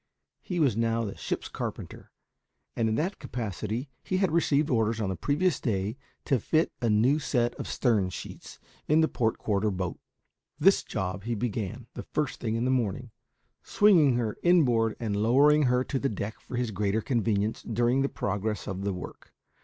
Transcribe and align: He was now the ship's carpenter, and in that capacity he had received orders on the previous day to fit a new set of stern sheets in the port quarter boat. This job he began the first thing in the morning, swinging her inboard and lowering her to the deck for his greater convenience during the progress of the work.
He 0.41 0.59
was 0.59 0.75
now 0.75 1.05
the 1.05 1.15
ship's 1.15 1.47
carpenter, 1.47 2.09
and 2.75 2.89
in 2.89 2.95
that 2.95 3.19
capacity 3.19 3.87
he 4.03 4.17
had 4.17 4.31
received 4.31 4.71
orders 4.71 4.99
on 4.99 5.09
the 5.09 5.15
previous 5.15 5.59
day 5.59 5.95
to 6.25 6.39
fit 6.39 6.71
a 6.81 6.89
new 6.89 7.19
set 7.19 7.53
of 7.59 7.67
stern 7.67 8.09
sheets 8.09 8.57
in 8.87 9.01
the 9.01 9.07
port 9.07 9.37
quarter 9.37 9.69
boat. 9.69 9.99
This 10.57 10.81
job 10.83 11.25
he 11.25 11.35
began 11.35 11.85
the 11.93 12.01
first 12.13 12.39
thing 12.39 12.55
in 12.55 12.65
the 12.65 12.71
morning, 12.71 13.11
swinging 13.61 14.15
her 14.15 14.37
inboard 14.41 14.95
and 14.99 15.15
lowering 15.15 15.65
her 15.69 15.83
to 15.83 15.99
the 15.99 16.09
deck 16.09 16.39
for 16.39 16.55
his 16.57 16.71
greater 16.71 17.01
convenience 17.01 17.61
during 17.61 18.01
the 18.01 18.09
progress 18.09 18.65
of 18.65 18.81
the 18.81 18.93
work. 18.93 19.31